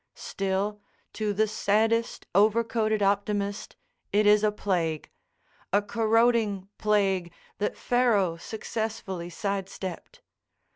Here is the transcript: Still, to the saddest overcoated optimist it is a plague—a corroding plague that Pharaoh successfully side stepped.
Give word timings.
Still, 0.15 0.81
to 1.13 1.31
the 1.31 1.47
saddest 1.47 2.25
overcoated 2.33 3.03
optimist 3.03 3.75
it 4.11 4.25
is 4.25 4.43
a 4.43 4.51
plague—a 4.51 5.81
corroding 5.83 6.67
plague 6.79 7.31
that 7.59 7.77
Pharaoh 7.77 8.35
successfully 8.35 9.29
side 9.29 9.69
stepped. 9.69 10.23